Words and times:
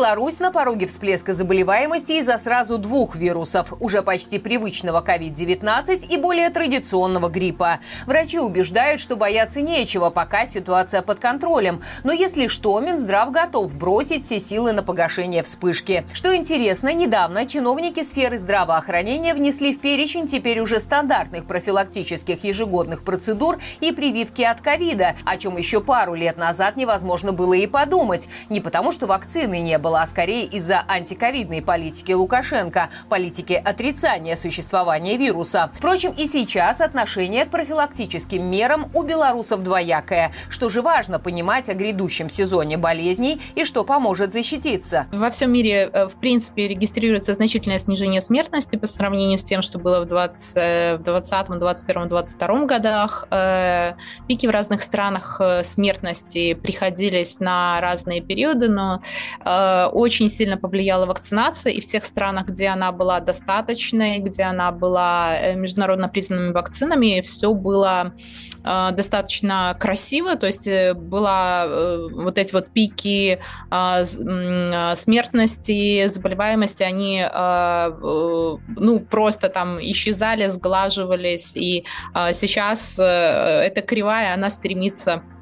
Беларусь 0.00 0.38
на 0.38 0.50
пороге 0.50 0.86
всплеска 0.86 1.34
заболеваемости 1.34 2.12
из-за 2.12 2.38
сразу 2.38 2.78
двух 2.78 3.16
вирусов, 3.16 3.74
уже 3.80 4.00
почти 4.00 4.38
привычного 4.38 5.04
COVID-19 5.06 6.08
и 6.08 6.16
более 6.16 6.48
традиционного 6.48 7.28
гриппа. 7.28 7.80
Врачи 8.06 8.38
убеждают, 8.38 8.98
что 8.98 9.16
бояться 9.16 9.60
нечего, 9.60 10.08
пока 10.08 10.46
ситуация 10.46 11.02
под 11.02 11.20
контролем. 11.20 11.82
Но 12.02 12.14
если 12.14 12.46
что, 12.46 12.80
Минздрав 12.80 13.30
готов 13.30 13.76
бросить 13.76 14.24
все 14.24 14.40
силы 14.40 14.72
на 14.72 14.82
погашение 14.82 15.42
вспышки. 15.42 16.06
Что 16.14 16.34
интересно, 16.34 16.94
недавно 16.94 17.44
чиновники 17.44 18.02
сферы 18.02 18.38
здравоохранения 18.38 19.34
внесли 19.34 19.74
в 19.74 19.82
перечень 19.82 20.26
теперь 20.26 20.60
уже 20.60 20.80
стандартных 20.80 21.44
профилактических 21.44 22.42
ежегодных 22.42 23.04
процедур 23.04 23.58
и 23.80 23.92
прививки 23.92 24.40
от 24.40 24.62
ковида, 24.62 25.16
о 25.26 25.36
чем 25.36 25.58
еще 25.58 25.82
пару 25.82 26.14
лет 26.14 26.38
назад 26.38 26.78
невозможно 26.78 27.34
было 27.34 27.52
и 27.52 27.66
подумать. 27.66 28.30
Не 28.48 28.62
потому, 28.62 28.92
что 28.92 29.06
вакцины 29.06 29.60
не 29.60 29.76
было, 29.76 29.89
а 29.94 30.06
скорее 30.06 30.44
из-за 30.44 30.84
антиковидной 30.86 31.62
политики 31.62 32.12
Лукашенко, 32.12 32.90
политики 33.08 33.52
отрицания 33.52 34.36
существования 34.36 35.16
вируса. 35.16 35.70
Впрочем, 35.74 36.12
и 36.16 36.26
сейчас 36.26 36.80
отношение 36.80 37.44
к 37.44 37.50
профилактическим 37.50 38.44
мерам 38.44 38.90
у 38.94 39.02
белорусов 39.02 39.62
двоякое. 39.62 40.32
Что 40.48 40.68
же 40.68 40.82
важно 40.82 41.18
понимать 41.18 41.68
о 41.68 41.74
грядущем 41.74 42.30
сезоне 42.30 42.76
болезней 42.76 43.40
и 43.54 43.64
что 43.64 43.84
поможет 43.84 44.32
защититься? 44.32 45.06
Во 45.12 45.30
всем 45.30 45.52
мире, 45.52 45.90
э, 45.92 46.08
в 46.08 46.16
принципе, 46.16 46.68
регистрируется 46.68 47.32
значительное 47.32 47.78
снижение 47.78 48.20
смертности 48.20 48.76
по 48.76 48.86
сравнению 48.86 49.38
с 49.38 49.44
тем, 49.44 49.62
что 49.62 49.78
было 49.78 50.00
в 50.00 50.06
2020, 50.06 51.58
2021, 51.58 52.08
2022 52.08 52.66
годах. 52.66 53.26
Э, 53.30 53.94
пики 54.28 54.46
в 54.46 54.50
разных 54.50 54.82
странах 54.82 55.40
э, 55.40 55.64
смертности 55.64 56.54
приходились 56.54 57.40
на 57.40 57.80
разные 57.80 58.20
периоды, 58.20 58.68
но 58.68 59.00
очень 59.88 60.28
сильно 60.28 60.56
повлияла 60.56 61.06
вакцинация, 61.06 61.72
и 61.72 61.80
в 61.80 61.86
тех 61.86 62.04
странах, 62.04 62.46
где 62.46 62.68
она 62.68 62.92
была 62.92 63.20
достаточной, 63.20 64.18
где 64.18 64.42
она 64.44 64.72
была 64.72 65.36
э, 65.36 65.54
международно 65.54 66.08
признанными 66.08 66.52
вакцинами, 66.52 67.20
все 67.22 67.52
было 67.54 68.12
э, 68.64 68.90
достаточно 68.92 69.76
красиво, 69.78 70.36
то 70.36 70.46
есть 70.46 70.68
была 70.94 71.66
вот 72.12 72.38
эти 72.38 72.52
вот 72.52 72.70
пики 72.70 73.40
смертности, 74.94 76.06
заболеваемости, 76.08 76.82
они 76.82 77.24
ну 77.32 79.00
просто 79.00 79.48
там 79.48 79.80
исчезали, 79.80 80.46
сглаживались, 80.46 81.56
и 81.56 81.84
сейчас 82.32 82.98
эта 82.98 83.82
кривая, 83.82 84.34
она 84.34 84.50
стремится 84.50 85.10
Э, 85.10 85.39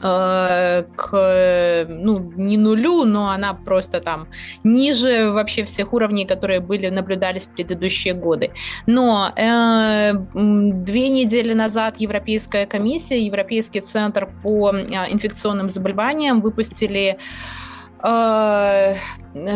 к, 0.00 1.86
ну, 1.88 2.32
не 2.36 2.56
нулю, 2.56 3.04
но 3.04 3.30
она 3.30 3.54
просто 3.54 4.00
там 4.00 4.28
ниже 4.64 5.30
вообще 5.30 5.64
всех 5.64 5.92
уровней, 5.92 6.26
которые 6.26 6.60
были, 6.60 6.88
наблюдались 6.88 7.48
в 7.48 7.54
предыдущие 7.54 8.14
годы. 8.14 8.50
Но 8.86 9.32
э, 9.36 10.12
две 10.34 11.08
недели 11.08 11.52
назад 11.52 11.96
Европейская 11.98 12.66
комиссия, 12.66 13.24
Европейский 13.24 13.80
центр 13.80 14.28
по 14.42 14.72
э, 14.72 14.84
инфекционным 15.10 15.68
заболеваниям 15.68 16.40
выпустили 16.40 17.08
Э, 17.08 17.18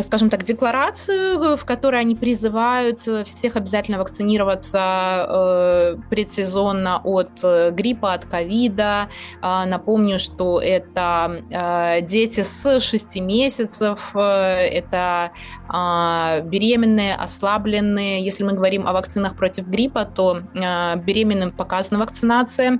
скажем 0.01 0.29
так, 0.29 0.43
декларацию, 0.43 1.57
в 1.57 1.65
которой 1.65 2.01
они 2.01 2.15
призывают 2.15 3.07
всех 3.25 3.55
обязательно 3.55 3.97
вакцинироваться 3.97 5.25
э, 5.27 5.97
предсезонно 6.09 7.01
от 7.03 7.43
э, 7.43 7.71
гриппа, 7.71 8.13
от 8.13 8.25
ковида. 8.25 9.09
Э, 9.41 9.65
напомню, 9.65 10.19
что 10.19 10.61
это 10.61 11.43
э, 11.49 12.01
дети 12.01 12.41
с 12.41 12.79
6 12.79 13.21
месяцев, 13.21 14.11
э, 14.13 14.19
это 14.19 15.31
э, 15.69 16.41
беременные, 16.45 17.15
ослабленные. 17.15 18.23
Если 18.23 18.43
мы 18.43 18.53
говорим 18.53 18.87
о 18.87 18.93
вакцинах 18.93 19.35
против 19.35 19.67
гриппа, 19.67 20.05
то 20.05 20.41
э, 20.55 20.95
беременным 20.97 21.51
показана 21.51 21.99
вакцинация 21.99 22.79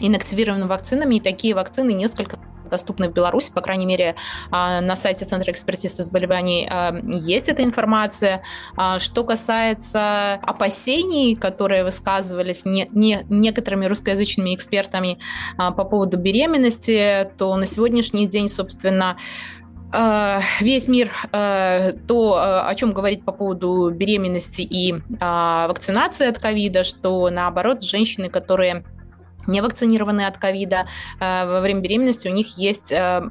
инактивированными 0.00 0.68
вакцинами, 0.68 1.16
и 1.16 1.20
такие 1.20 1.54
вакцины 1.54 1.92
несколько 1.92 2.38
доступны 2.72 3.08
в 3.08 3.12
Беларуси, 3.12 3.52
по 3.52 3.60
крайней 3.60 3.86
мере, 3.86 4.16
а, 4.50 4.80
на 4.80 4.96
сайте 4.96 5.24
Центра 5.24 5.52
экспертизы 5.52 6.02
заболеваний 6.02 6.66
а, 6.68 6.98
есть 7.04 7.48
эта 7.48 7.62
информация. 7.62 8.42
А, 8.76 8.98
что 8.98 9.22
касается 9.24 10.34
опасений, 10.42 11.36
которые 11.36 11.84
высказывались 11.84 12.64
не, 12.64 12.88
не, 12.92 13.24
некоторыми 13.28 13.86
русскоязычными 13.86 14.54
экспертами 14.54 15.18
по 15.56 15.84
поводу 15.84 16.16
беременности, 16.16 17.30
то 17.36 17.54
на 17.56 17.66
сегодняшний 17.66 18.26
день, 18.26 18.48
собственно, 18.48 19.16
весь 20.60 20.88
мир 20.88 21.12
то, 21.30 22.64
о 22.66 22.74
чем 22.74 22.94
говорить 22.94 23.26
по 23.26 23.32
поводу 23.32 23.90
беременности 23.90 24.62
и 24.62 24.94
вакцинации 25.20 26.28
от 26.28 26.38
ковида, 26.38 26.82
что 26.82 27.28
наоборот 27.28 27.84
женщины, 27.84 28.30
которые 28.30 28.84
не 29.46 29.60
вакцинированные 29.60 30.26
от 30.26 30.38
ковида, 30.38 30.86
э, 31.20 31.46
во 31.46 31.60
время 31.60 31.80
беременности 31.80 32.28
у 32.28 32.32
них 32.32 32.56
есть 32.58 32.92
э, 32.92 33.22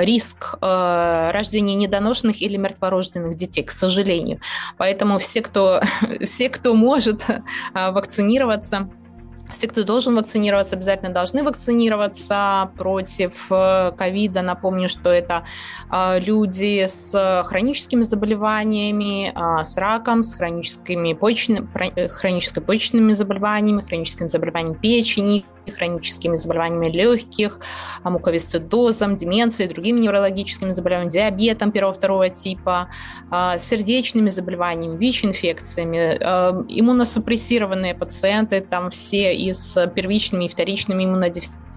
риск 0.00 0.56
э, 0.60 1.30
рождения 1.32 1.74
недоношенных 1.74 2.42
или 2.42 2.56
мертворожденных 2.56 3.36
детей, 3.36 3.62
к 3.62 3.70
сожалению. 3.70 4.40
Поэтому 4.76 5.18
все, 5.18 5.42
кто, 5.42 5.80
все, 6.20 6.48
кто 6.48 6.74
может 6.74 7.24
вакцинироваться, 7.74 8.90
все, 9.52 9.68
кто 9.68 9.84
должен 9.84 10.14
вакцинироваться, 10.16 10.76
обязательно 10.76 11.12
должны 11.12 11.42
вакцинироваться 11.42 12.70
против 12.76 13.46
э, 13.50 13.92
ковида. 13.96 14.42
Напомню, 14.42 14.88
что 14.88 15.10
это 15.10 15.44
э, 15.90 16.20
люди 16.20 16.86
с 16.86 17.44
хроническими 17.46 18.02
заболеваниями, 18.02 19.32
э, 19.34 19.64
с 19.64 19.76
раком, 19.76 20.22
с 20.22 20.34
хроническими 20.34 21.12
почечными, 21.14 21.68
хроническими 22.08 22.64
почечными 22.64 23.12
заболеваниями, 23.12 23.82
хроническим 23.82 24.28
заболеванием 24.28 24.74
печени, 24.74 25.44
хроническими 25.68 26.36
заболеваниями 26.36 26.88
легких, 26.88 27.60
муковисцидозом, 28.04 29.16
деменцией, 29.16 29.68
другими 29.70 30.00
неврологическими 30.00 30.72
заболеваниями, 30.72 31.10
диабетом 31.12 31.72
первого-второго 31.72 32.28
типа, 32.28 32.88
сердечными 33.58 34.28
заболеваниями, 34.28 34.96
ВИЧ-инфекциями, 34.96 36.16
иммуносупрессированные 36.68 37.94
пациенты, 37.94 38.60
там 38.60 38.90
все 38.90 39.34
и 39.34 39.52
с 39.52 39.86
первичными 39.88 40.44
и 40.44 40.48
вторичными 40.48 41.04
иммунодефицитами, 41.04 41.69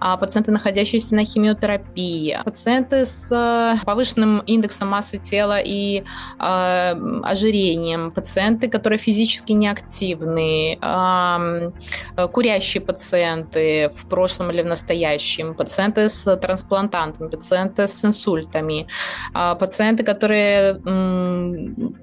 а, 0.00 0.16
пациенты, 0.16 0.52
находящиеся 0.52 1.14
на 1.14 1.24
химиотерапии, 1.24 2.38
пациенты 2.44 3.06
с 3.06 3.30
э, 3.32 3.84
повышенным 3.84 4.40
индексом 4.40 4.88
массы 4.88 5.18
тела 5.18 5.58
и 5.58 6.04
э, 6.38 6.94
ожирением, 7.22 8.10
пациенты, 8.10 8.68
которые 8.68 8.98
физически 8.98 9.52
неактивны, 9.52 10.78
э, 10.80 12.28
курящие 12.32 12.80
пациенты 12.80 13.90
в 13.94 14.08
прошлом 14.08 14.50
или 14.50 14.62
в 14.62 14.66
настоящем, 14.66 15.54
пациенты 15.54 16.08
с 16.08 16.36
трансплантантами, 16.36 17.28
пациенты 17.28 17.88
с 17.88 18.04
инсультами, 18.04 18.86
пациенты, 19.32 20.04
которые 20.04 20.80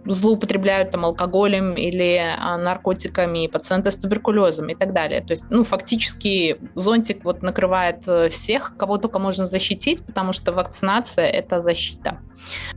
злоупотребляют 0.06 0.92
там, 0.92 1.06
алкоголем 1.06 1.74
или 1.74 2.22
наркотиками, 2.60 3.48
пациенты 3.48 3.92
с 3.92 3.98
туберкулезом 3.98 4.70
и 4.70 4.76
так 4.76 4.94
далее. 4.94 5.22
То 5.22 5.32
есть, 5.32 5.52
ну, 5.52 5.64
фактически 5.64 6.58
зонтик 6.84 7.24
вот 7.26 7.42
накрывает 7.42 8.08
э, 8.08 8.30
всех, 8.30 8.76
кого 8.78 8.98
только 8.98 9.20
можно 9.20 9.46
защитить, 9.46 10.06
потому 10.06 10.34
что 10.34 10.52
вакцинация– 10.52 11.26
это 11.40 11.60
защита. 11.60 12.20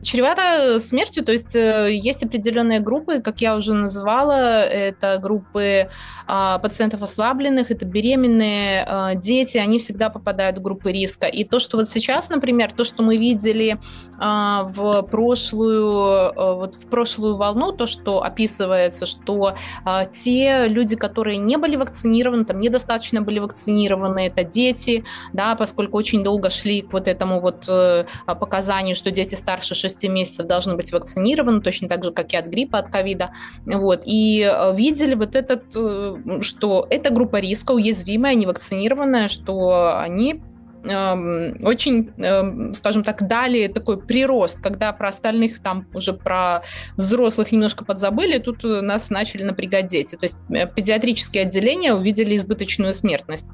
Чревато 0.02 0.78
смертью, 0.78 1.24
то 1.24 1.32
есть 1.32 1.56
э, 1.56 1.90
есть 1.92 2.22
определенные 2.22 2.80
группы, 2.80 3.20
как 3.20 3.40
я 3.40 3.56
уже 3.56 3.74
называла, 3.74 4.62
это 4.62 5.18
группы 5.18 5.88
а, 6.26 6.58
пациентов 6.58 7.02
ослабленных, 7.02 7.70
это 7.70 7.84
беременные 7.84 8.84
а, 8.86 9.14
дети, 9.14 9.58
они 9.58 9.78
всегда 9.78 10.10
попадают 10.10 10.58
в 10.58 10.62
группы 10.62 10.92
риска. 10.92 11.26
И 11.26 11.44
то, 11.44 11.58
что 11.58 11.78
вот 11.78 11.88
сейчас, 11.88 12.28
например, 12.28 12.72
то, 12.72 12.84
что 12.84 13.02
мы 13.02 13.16
видели 13.16 13.78
а, 14.18 14.64
в 14.64 15.02
прошлую, 15.02 16.32
вот 16.34 16.74
в 16.74 16.88
прошлую 16.88 17.36
волну, 17.36 17.72
то, 17.72 17.86
что 17.86 18.22
описывается, 18.22 19.06
что 19.06 19.54
те 20.12 20.66
люди, 20.68 20.96
которые 20.96 21.38
не 21.38 21.56
были 21.56 21.76
вакцинированы, 21.76 22.44
там 22.44 22.60
недостаточно 22.60 23.22
были 23.22 23.38
вакцинированы, 23.38 23.95
это 24.04 24.44
дети, 24.44 25.04
да, 25.32 25.54
поскольку 25.54 25.96
очень 25.96 26.22
долго 26.22 26.50
шли 26.50 26.82
к 26.82 26.92
вот 26.92 27.08
этому 27.08 27.40
вот 27.40 27.66
э, 27.68 28.04
показанию, 28.26 28.94
что 28.94 29.10
дети 29.10 29.34
старше 29.34 29.74
6 29.74 30.08
месяцев 30.08 30.46
должны 30.46 30.74
быть 30.74 30.92
вакцинированы, 30.92 31.60
точно 31.60 31.88
так 31.88 32.04
же, 32.04 32.12
как 32.12 32.32
и 32.32 32.36
от 32.36 32.46
гриппа, 32.46 32.78
от 32.78 32.88
ковида, 32.88 33.30
вот, 33.64 34.02
и 34.04 34.40
э, 34.42 34.76
видели 34.76 35.14
вот 35.14 35.34
этот, 35.34 35.64
э, 35.74 36.40
что 36.40 36.86
эта 36.90 37.10
группа 37.10 37.36
риска 37.36 37.72
уязвимая, 37.72 38.34
невакцинированная, 38.34 39.28
что 39.28 39.98
они 39.98 40.42
Эм, 40.88 41.56
очень, 41.62 42.12
эм, 42.18 42.72
скажем 42.74 43.02
так, 43.02 43.26
дали 43.26 43.66
такой 43.66 44.00
прирост, 44.00 44.60
когда 44.60 44.92
про 44.92 45.08
остальных 45.08 45.60
там 45.60 45.86
уже 45.94 46.12
про 46.12 46.62
взрослых 46.96 47.50
немножко 47.50 47.84
подзабыли, 47.84 48.38
тут 48.38 48.62
нас 48.62 49.10
начали 49.10 49.42
напрягать 49.42 49.88
дети. 49.88 50.14
То 50.14 50.24
есть 50.24 50.38
педиатрические 50.48 51.44
отделения 51.44 51.92
увидели 51.92 52.36
избыточную 52.36 52.94
смертность. 52.94 53.50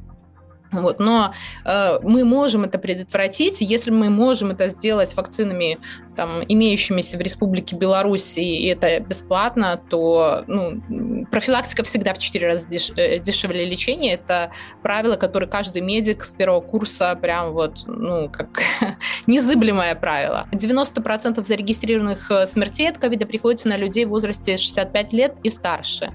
Вот, 0.73 0.99
но 0.99 1.33
э, 1.65 1.99
мы 2.03 2.25
можем 2.25 2.65
это 2.65 2.79
предотвратить, 2.79 3.61
если 3.61 3.91
мы 3.91 4.11
можем 4.11 4.51
это 4.51 4.69
сделать 4.69 5.15
вакцинами, 5.17 5.79
там, 6.17 6.43
имеющимися 6.47 7.17
в 7.17 7.21
Республике 7.21 7.77
Беларусь, 7.77 8.37
и 8.37 8.67
это 8.67 9.01
бесплатно, 9.01 9.81
то 9.89 10.45
ну, 10.47 11.27
профилактика 11.31 11.83
всегда 11.85 12.15
в 12.15 12.19
4 12.19 12.47
раза 12.47 12.69
деш, 12.69 12.91
э, 12.97 13.19
дешевле 13.19 13.65
лечения. 13.65 14.15
Это 14.15 14.51
правило, 14.83 15.17
которое 15.17 15.47
каждый 15.47 15.83
медик 15.83 16.25
с 16.25 16.33
первого 16.33 16.61
курса 16.61 17.17
прям 17.21 17.53
вот, 17.53 17.85
ну, 17.87 18.29
как 18.31 18.63
незыблемое 19.27 19.95
правило. 19.95 20.47
90% 20.53 21.45
зарегистрированных 21.45 22.31
э, 22.31 22.47
смертей 22.47 22.91
от 22.91 22.99
ковида 22.99 23.27
приходится 23.27 23.69
на 23.69 23.77
людей 23.77 24.05
в 24.05 24.11
возрасте 24.11 24.57
65 24.57 25.13
лет 25.13 25.37
и 25.43 25.51
старше. 25.51 26.11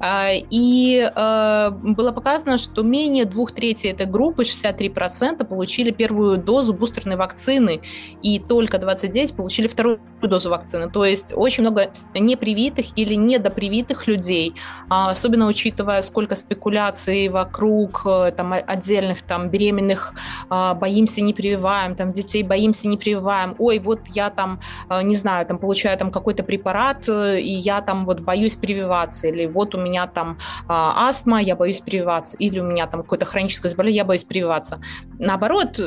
Э, 0.00 0.36
и 0.50 1.08
э, 1.14 1.70
было 1.70 2.12
показано, 2.12 2.58
что 2.58 2.82
менее 2.82 3.24
двух 3.24 3.52
третей 3.52 3.92
этой 3.98 4.10
группы, 4.10 4.42
63%, 4.42 5.44
получили 5.44 5.90
первую 5.90 6.38
дозу 6.38 6.72
бустерной 6.72 7.16
вакцины, 7.16 7.80
и 8.22 8.38
только 8.38 8.78
29 8.78 9.34
получили 9.34 9.66
вторую 9.66 10.00
дозу 10.22 10.50
вакцины. 10.50 10.90
То 10.90 11.04
есть 11.04 11.32
очень 11.36 11.62
много 11.62 11.90
непривитых 12.14 12.86
или 12.96 13.14
недопривитых 13.14 14.06
людей, 14.06 14.54
а, 14.88 15.10
особенно 15.10 15.46
учитывая, 15.46 16.02
сколько 16.02 16.36
спекуляций 16.36 17.28
вокруг 17.28 18.02
э, 18.04 18.32
там, 18.36 18.52
отдельных 18.52 19.22
там, 19.22 19.50
беременных, 19.50 20.14
боимся, 20.50 21.20
не 21.20 21.32
прививаем, 21.32 21.94
там, 21.94 22.12
детей 22.12 22.42
боимся, 22.42 22.88
не 22.88 22.96
прививаем. 22.96 23.54
Ой, 23.58 23.78
вот 23.78 24.00
я 24.08 24.30
там, 24.30 24.60
э, 24.90 25.02
не 25.02 25.14
знаю, 25.14 25.46
там, 25.46 25.58
получаю 25.58 25.98
там 25.98 26.10
какой-то 26.10 26.42
препарат, 26.42 27.08
э, 27.08 27.40
и 27.40 27.52
я 27.52 27.80
там 27.80 28.04
вот 28.06 28.20
боюсь 28.20 28.56
прививаться, 28.56 29.28
или 29.28 29.46
вот 29.46 29.74
у 29.74 29.78
меня 29.78 30.06
там 30.06 30.38
а, 30.68 31.08
астма, 31.08 31.40
я 31.40 31.56
боюсь 31.56 31.80
прививаться, 31.80 32.36
или 32.36 32.60
у 32.60 32.64
меня 32.64 32.86
там 32.86 33.02
какое-то 33.02 33.26
хроническое 33.26 33.70
заболевание, 33.70 33.98
я 33.98 34.04
боюсь 34.04 34.24
прививаться. 34.24 34.80
Наоборот, 35.18 35.80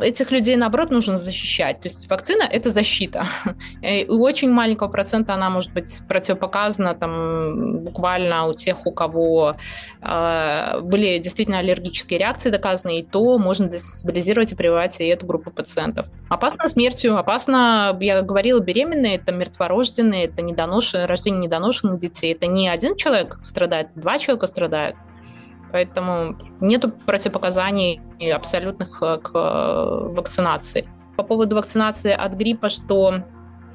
этих 0.00 0.30
людей, 0.30 0.56
наоборот, 0.56 0.90
нужно 0.90 1.16
защищать. 1.16 1.80
То 1.80 1.86
есть 1.86 2.08
вакцина– 2.10 2.42
это 2.50 2.70
защита. 2.70 3.26
И 3.82 4.06
у 4.08 4.22
очень 4.22 4.50
маленького 4.50 4.88
процента 4.88 5.34
она 5.34 5.50
может 5.50 5.72
быть 5.72 6.02
противопоказана 6.08 6.94
там, 6.94 7.80
буквально 7.80 8.46
у 8.46 8.54
тех, 8.54 8.86
у 8.86 8.92
кого 8.92 9.56
э, 10.00 10.80
были 10.80 11.18
действительно 11.18 11.58
аллергические 11.58 12.18
реакции 12.18 12.50
доказаны, 12.50 13.00
и 13.00 13.02
то 13.02 13.38
можно 13.38 13.68
дестабилизировать 13.68 14.52
и 14.52 14.56
прививать 14.56 15.00
и 15.00 15.06
эту 15.06 15.26
группу 15.26 15.50
пациентов. 15.50 16.06
Опасно 16.28 16.68
смертью, 16.68 17.16
опасно, 17.16 17.96
я 18.00 18.22
говорила, 18.22 18.60
беременные, 18.60 19.16
это 19.16 19.32
мертворожденные, 19.32 20.24
это 20.24 20.42
недоношенные, 20.42 21.06
рождение 21.06 21.42
недоношенных 21.42 21.98
детей. 21.98 22.32
Это 22.32 22.46
не 22.46 22.68
один 22.68 22.96
человек 22.96 23.36
страдает, 23.40 23.88
два 23.94 24.18
человека 24.18 24.46
страдают. 24.46 24.96
Поэтому 25.72 26.36
нет 26.60 26.84
противопоказаний 27.06 28.00
абсолютных 28.32 29.02
э, 29.02 29.18
к 29.18 29.30
э, 29.34 30.14
вакцинации. 30.14 30.86
По 31.16 31.24
поводу 31.24 31.56
вакцинации 31.56 32.12
от 32.12 32.32
гриппа, 32.34 32.68
что 32.68 33.22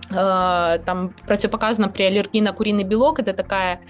э, 0.10 0.80
там 0.86 1.14
противопоказано 1.26 1.90
при 1.90 2.04
аллергии 2.04 2.40
на 2.40 2.54
куриный 2.54 2.84
белок, 2.84 3.20
это 3.20 3.34
такая 3.34 3.82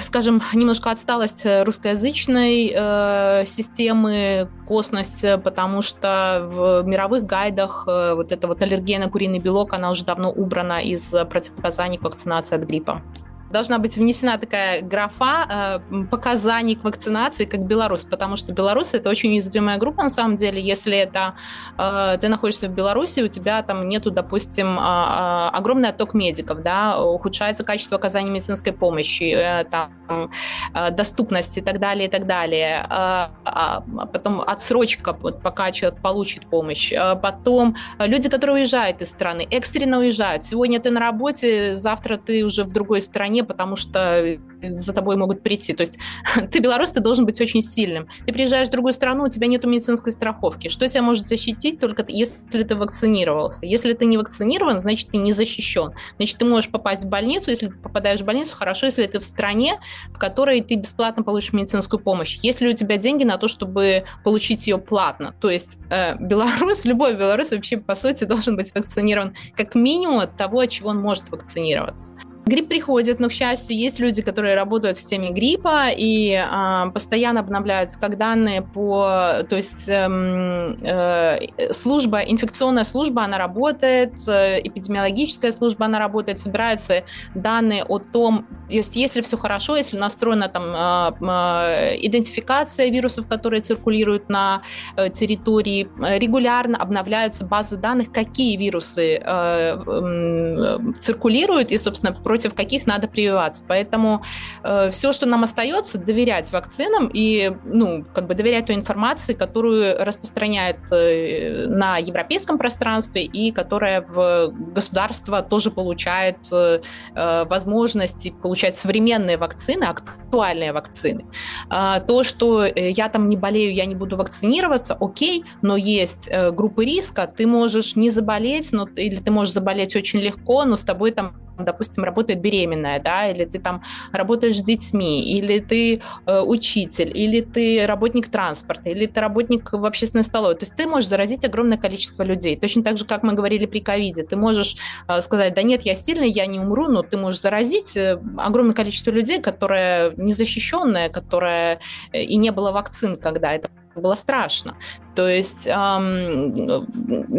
скажем, 0.00 0.42
немножко 0.54 0.90
отсталость 0.90 1.46
русскоязычной 1.46 2.72
э, 2.74 3.44
системы, 3.46 4.50
косность, 4.66 5.24
потому 5.44 5.82
что 5.82 6.48
в 6.50 6.82
мировых 6.82 7.24
гайдах 7.24 7.84
э, 7.86 8.14
вот 8.14 8.32
эта 8.32 8.48
вот 8.48 8.60
аллергия 8.60 8.98
на 8.98 9.08
куриный 9.08 9.38
белок, 9.38 9.72
она 9.72 9.90
уже 9.90 10.04
давно 10.04 10.30
убрана 10.30 10.82
из 10.82 11.14
противопоказаний 11.30 11.98
к 11.98 12.02
вакцинации 12.02 12.56
от 12.56 12.64
гриппа 12.64 13.02
должна 13.52 13.78
быть 13.78 13.96
внесена 13.96 14.38
такая 14.38 14.82
графа 14.82 15.80
э, 15.90 16.04
показаний 16.10 16.74
к 16.74 16.84
вакцинации, 16.84 17.44
как 17.44 17.60
Беларусь, 17.60 18.04
потому 18.04 18.36
что 18.36 18.52
Беларусь 18.52 18.94
это 18.94 19.10
очень 19.10 19.32
уязвимая 19.32 19.78
группа 19.78 20.02
на 20.02 20.08
самом 20.08 20.36
деле. 20.36 20.60
Если 20.60 20.96
это 20.96 21.34
э, 21.78 22.18
ты 22.20 22.28
находишься 22.28 22.68
в 22.68 22.72
Беларуси, 22.72 23.20
у 23.20 23.28
тебя 23.28 23.62
там 23.62 23.88
нету, 23.88 24.10
допустим, 24.10 24.78
э, 24.78 24.82
э, 24.82 25.48
огромный 25.52 25.90
отток 25.90 26.14
медиков, 26.14 26.62
да, 26.62 27.00
ухудшается 27.02 27.64
качество 27.64 27.98
оказания 27.98 28.30
медицинской 28.30 28.72
помощи, 28.72 29.34
э, 29.34 29.64
там, 29.64 30.30
э, 30.74 30.90
доступность 30.90 31.58
и 31.58 31.60
так 31.60 31.78
далее, 31.78 32.08
и 32.08 32.10
так 32.10 32.26
далее. 32.26 32.86
Э, 32.88 33.28
а 33.44 33.84
потом 34.12 34.40
отсрочка, 34.40 35.12
вот, 35.12 35.42
пока 35.42 35.72
человек 35.72 36.00
получит 36.00 36.46
помощь. 36.46 36.92
Э, 36.92 37.16
потом 37.16 37.76
люди, 37.98 38.28
которые 38.28 38.56
уезжают 38.56 39.02
из 39.02 39.10
страны, 39.10 39.46
экстренно 39.50 39.98
уезжают. 39.98 40.44
Сегодня 40.44 40.80
ты 40.80 40.90
на 40.90 41.00
работе, 41.00 41.76
завтра 41.76 42.16
ты 42.16 42.44
уже 42.44 42.64
в 42.64 42.72
другой 42.72 43.00
стране, 43.00 43.41
потому 43.46 43.76
что 43.76 44.38
за 44.62 44.92
тобой 44.92 45.16
могут 45.16 45.42
прийти. 45.42 45.72
То 45.72 45.82
есть 45.82 45.98
ты 46.50 46.58
белорус, 46.60 46.90
ты 46.90 47.00
должен 47.00 47.26
быть 47.26 47.40
очень 47.40 47.62
сильным. 47.62 48.08
Ты 48.26 48.32
приезжаешь 48.32 48.68
в 48.68 48.70
другую 48.70 48.92
страну, 48.92 49.24
у 49.24 49.28
тебя 49.28 49.46
нет 49.46 49.64
медицинской 49.64 50.12
страховки. 50.12 50.68
Что 50.68 50.86
тебя 50.86 51.02
может 51.02 51.28
защитить 51.28 51.80
только 51.80 52.04
если 52.08 52.62
ты 52.62 52.76
вакцинировался? 52.76 53.66
Если 53.66 53.92
ты 53.94 54.06
не 54.06 54.18
вакцинирован, 54.18 54.78
значит, 54.78 55.10
ты 55.10 55.18
не 55.18 55.32
защищен. 55.32 55.92
Значит, 56.16 56.38
ты 56.38 56.44
можешь 56.44 56.70
попасть 56.70 57.04
в 57.04 57.08
больницу. 57.08 57.50
Если 57.50 57.68
ты 57.68 57.78
попадаешь 57.78 58.20
в 58.20 58.24
больницу, 58.24 58.56
хорошо, 58.56 58.86
если 58.86 59.06
ты 59.06 59.18
в 59.18 59.24
стране, 59.24 59.80
в 60.12 60.18
которой 60.18 60.62
ты 60.62 60.76
бесплатно 60.76 61.22
получишь 61.22 61.52
медицинскую 61.52 62.00
помощь. 62.00 62.38
Если 62.42 62.68
у 62.68 62.74
тебя 62.74 62.96
деньги 62.96 63.24
на 63.24 63.38
то, 63.38 63.48
чтобы 63.48 64.04
получить 64.24 64.66
ее 64.66 64.78
платно. 64.78 65.34
То 65.40 65.50
есть 65.50 65.78
э, 65.90 66.16
белорус, 66.18 66.84
любой 66.84 67.14
белорус 67.14 67.50
вообще, 67.50 67.76
по 67.76 67.94
сути, 67.94 68.24
должен 68.24 68.56
быть 68.56 68.74
вакцинирован 68.74 69.34
как 69.54 69.74
минимум 69.74 70.20
от 70.20 70.36
того, 70.36 70.60
от 70.60 70.70
чего 70.70 70.90
он 70.90 70.98
может 70.98 71.30
вакцинироваться. 71.30 72.12
Грипп 72.44 72.68
приходит, 72.68 73.20
но, 73.20 73.28
к 73.28 73.32
счастью, 73.32 73.76
есть 73.76 74.00
люди, 74.00 74.20
которые 74.20 74.56
работают 74.56 74.98
в 74.98 75.04
теме 75.04 75.30
гриппа 75.30 75.88
и 75.90 76.32
э, 76.32 76.90
постоянно 76.92 77.40
обновляются 77.40 78.00
как 78.00 78.16
данные 78.16 78.62
по... 78.62 79.44
То 79.48 79.56
есть 79.56 79.88
э, 79.88 80.74
э, 80.82 81.72
служба, 81.72 82.18
инфекционная 82.20 82.84
служба, 82.84 83.22
она 83.22 83.38
работает, 83.38 84.14
э, 84.26 84.60
эпидемиологическая 84.64 85.52
служба, 85.52 85.86
она 85.86 86.00
работает, 86.00 86.40
собираются 86.40 87.04
данные 87.34 87.84
о 87.84 87.98
том, 87.98 88.46
то 88.68 88.76
есть 88.76 88.96
если 88.96 89.20
все 89.20 89.36
хорошо, 89.36 89.76
если 89.76 89.98
настроена 89.98 90.48
там 90.48 90.74
э, 90.74 91.12
э, 91.20 91.96
идентификация 92.06 92.88
вирусов, 92.88 93.28
которые 93.28 93.60
циркулируют 93.60 94.28
на 94.28 94.62
э, 94.96 95.10
территории, 95.10 95.88
регулярно 96.18 96.78
обновляются 96.78 97.44
базы 97.44 97.76
данных, 97.76 98.10
какие 98.10 98.56
вирусы 98.56 99.16
э, 99.16 99.20
э, 99.26 100.78
циркулируют, 100.98 101.70
и, 101.70 101.78
собственно, 101.78 102.12
против 102.32 102.54
каких 102.54 102.86
надо 102.86 103.08
прививаться. 103.08 103.62
Поэтому 103.68 104.22
э, 104.64 104.90
все, 104.90 105.12
что 105.12 105.26
нам 105.26 105.42
остается, 105.42 105.98
доверять 105.98 106.50
вакцинам 106.50 107.10
и, 107.12 107.54
ну, 107.66 108.06
как 108.14 108.26
бы 108.26 108.34
доверять 108.34 108.64
той 108.64 108.76
информации, 108.76 109.34
которую 109.34 110.02
распространяет 110.02 110.78
э, 110.90 111.66
на 111.68 111.98
европейском 111.98 112.56
пространстве 112.56 113.24
и 113.24 113.52
которая 113.52 114.00
в 114.00 114.48
государство 114.74 115.42
тоже 115.42 115.70
получает 115.70 116.38
э, 116.50 116.80
э 117.14 117.44
возможность 117.44 118.32
получать 118.40 118.78
современные 118.78 119.36
вакцины, 119.36 119.84
актуальные 119.84 120.72
вакцины. 120.72 121.26
Э, 121.70 122.00
то, 122.00 122.22
что 122.22 122.64
э, 122.64 122.92
я 122.92 123.10
там 123.10 123.28
не 123.28 123.36
болею, 123.36 123.74
я 123.74 123.84
не 123.84 123.94
буду 123.94 124.16
вакцинироваться, 124.16 124.96
окей, 124.98 125.44
но 125.60 125.76
есть 125.76 126.28
э, 126.30 126.50
группы 126.50 126.86
риска, 126.86 127.26
ты 127.26 127.46
можешь 127.46 127.94
не 127.94 128.08
заболеть, 128.08 128.72
но, 128.72 128.88
или 128.96 129.16
ты 129.16 129.30
можешь 129.30 129.52
заболеть 129.52 129.94
очень 129.96 130.20
легко, 130.20 130.64
но 130.64 130.76
с 130.76 130.82
тобой 130.82 131.10
там 131.10 131.41
допустим, 131.58 132.04
работает 132.04 132.40
беременная, 132.40 133.00
да, 133.00 133.28
или 133.28 133.44
ты 133.44 133.58
там 133.58 133.82
работаешь 134.12 134.58
с 134.58 134.62
детьми, 134.62 135.22
или 135.22 135.58
ты 135.60 136.02
э, 136.26 136.40
учитель, 136.40 137.16
или 137.16 137.40
ты 137.40 137.86
работник 137.86 138.28
транспорта, 138.28 138.90
или 138.90 139.06
ты 139.06 139.20
работник 139.20 139.72
в 139.72 139.84
общественной 139.84 140.24
столовой. 140.24 140.54
То 140.54 140.62
есть 140.62 140.74
ты 140.74 140.86
можешь 140.86 141.08
заразить 141.08 141.44
огромное 141.44 141.78
количество 141.78 142.22
людей. 142.22 142.56
Точно 142.56 142.82
так 142.82 142.98
же, 142.98 143.04
как 143.04 143.22
мы 143.22 143.34
говорили 143.34 143.66
при 143.66 143.80
ковиде. 143.80 144.22
Ты 144.22 144.36
можешь 144.36 144.76
э, 145.08 145.20
сказать, 145.20 145.54
да 145.54 145.62
нет, 145.62 145.82
я 145.82 145.94
сильный, 145.94 146.30
я 146.30 146.46
не 146.46 146.60
умру, 146.60 146.88
но 146.88 147.02
ты 147.02 147.16
можешь 147.16 147.40
заразить 147.40 147.96
э, 147.96 148.18
огромное 148.38 148.74
количество 148.74 149.10
людей, 149.10 149.40
которое 149.40 150.12
незащищенное, 150.16 151.08
которое 151.08 151.80
э, 152.12 152.22
и 152.22 152.36
не 152.36 152.50
было 152.50 152.72
вакцин, 152.72 153.16
когда 153.16 153.52
это 153.52 153.68
было 153.94 154.14
страшно. 154.14 154.74
То 155.14 155.28
есть 155.28 155.66
эм, 155.66 156.54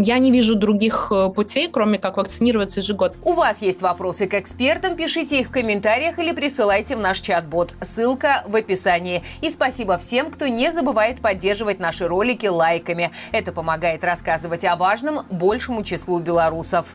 я 0.04 0.20
не 0.20 0.32
вижу 0.32 0.56
других 0.56 1.12
э, 1.12 1.30
путей, 1.30 1.70
кроме 1.70 1.98
как 1.98 2.18
вакцинироваться 2.18 2.82
ежегодно. 2.82 3.18
У 3.24 3.34
вас 3.34 3.62
есть 3.62 3.82
вопросы 3.82 4.28
к 4.28 4.36
экспертам, 4.36 4.96
пишите 4.96 5.40
их 5.40 5.48
в 5.48 5.52
комментариях 5.52 6.20
или 6.20 6.32
присылайте 6.34 6.96
в 6.96 7.00
наш 7.00 7.20
чат-бот. 7.20 7.74
Ссылка 7.82 8.44
в 8.48 8.56
описании. 8.56 9.24
И 9.42 9.50
спасибо 9.50 9.98
всем, 9.98 10.30
кто 10.30 10.48
не 10.48 10.72
забывает 10.72 11.20
поддерживать 11.20 11.80
наши 11.80 12.08
ролики 12.08 12.48
лайками. 12.48 13.12
Это 13.32 13.52
помогает 13.52 14.04
рассказывать 14.04 14.66
о 14.66 14.76
важном 14.76 15.26
большему 15.30 15.84
числу 15.84 16.20
белорусов. 16.20 16.94